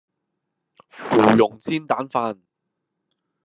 [0.89, 2.39] 芙蓉煎蛋飯